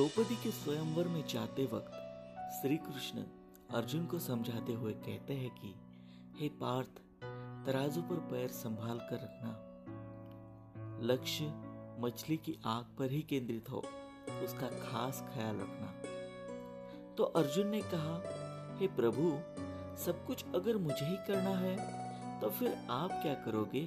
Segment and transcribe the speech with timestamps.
[0.00, 1.92] द्रौपदी के स्वयंवर में जाते वक्त
[2.52, 3.24] श्री कृष्ण
[3.70, 5.74] अर्जुन को समझाते हुए कहते हैं कि,
[6.40, 6.88] हे पार्थ,
[7.66, 9.58] तराजू पर पैर संभाल कर रखना।
[11.02, 11.44] लक्ष्य
[11.98, 13.78] मछली की आग पर ही केंद्रित हो,
[14.44, 16.02] उसका खास ख्याल रखना।
[17.14, 18.22] तो अर्जुन ने कहा,
[18.80, 19.30] हे प्रभु,
[20.04, 21.76] सब कुछ अगर मुझे ही करना है
[22.40, 23.86] तो फिर आप क्या करोगे?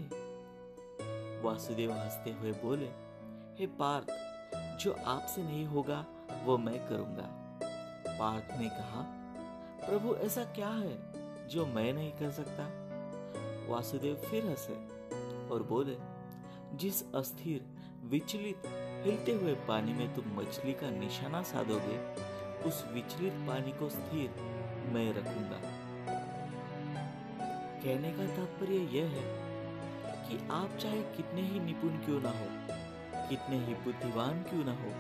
[1.42, 2.90] वासुदेव हँसते हुए बोले,
[3.60, 4.23] हे पार्थ
[4.84, 6.06] जो आपसे नहीं होगा,
[6.44, 7.30] वो मैं करूँगा।
[8.20, 9.02] पार्थ ने कहा,
[9.88, 10.98] प्रभु, ऐसा क्या है
[11.48, 12.68] जो मैं नहीं कर सकता?
[13.70, 14.74] वासुदेव फिर हंसे
[15.48, 15.98] और बोले,
[16.78, 17.66] जिस अस्थिर,
[18.04, 18.62] विचलित,
[19.06, 21.98] हिलते हुए पानी में तुम मछली का निशाना साधोगे,
[22.70, 24.30] उस विचलित पानी को स्थिर
[24.94, 25.62] मैं रखूँगा।
[27.84, 29.44] कहने का तात्पर्य यह है
[30.30, 32.83] कि आप चाहे कितने ही निपुण क्यों ना हो
[33.30, 34.92] कितने ही बुद्धिमान क्यों ना हो,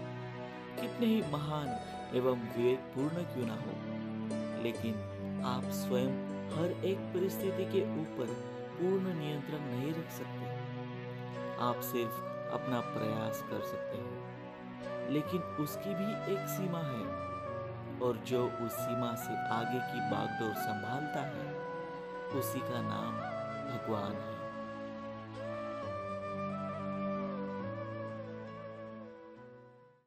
[0.81, 1.67] कितने ही महान
[2.15, 4.03] एवं विवेकपूर्ण क्यों ना हो।
[4.63, 4.93] लेकिन
[5.45, 8.25] आप स्वयं हर एक परिस्थिति के ऊपर
[8.79, 10.45] पूर्ण नियंत्रण नहीं रख सकते।
[11.61, 14.33] आप सिर्फ़ अपना प्रयास कर सकते हो।
[15.09, 17.05] लेकिन उसकी भी एक सीमा है
[17.99, 21.53] और जो उस सीमा से आगे की बागडोर संभालता है,
[22.39, 23.13] उसी का नाम
[23.69, 24.42] भगवान है।